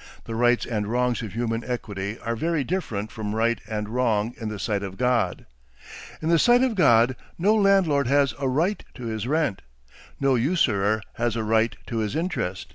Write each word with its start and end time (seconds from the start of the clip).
The 0.26 0.36
rights 0.36 0.66
and 0.66 0.86
wrongs 0.86 1.20
of 1.20 1.32
human 1.32 1.64
equity 1.64 2.16
are 2.20 2.36
very 2.36 2.62
different 2.62 3.10
from 3.10 3.34
right 3.34 3.60
and 3.66 3.88
wrong 3.88 4.32
in 4.40 4.48
the 4.48 4.60
sight 4.60 4.84
of 4.84 4.96
God. 4.96 5.46
In 6.22 6.28
the 6.28 6.38
sight 6.38 6.62
of 6.62 6.76
God 6.76 7.16
no 7.38 7.56
landlord 7.56 8.06
has 8.06 8.34
a 8.38 8.48
RIGHT 8.48 8.84
to 8.94 9.06
his 9.06 9.26
rent, 9.26 9.62
no 10.20 10.36
usurer 10.36 11.00
has 11.14 11.34
a 11.34 11.42
RIGHT 11.42 11.74
to 11.88 11.98
his 11.98 12.14
interest. 12.14 12.74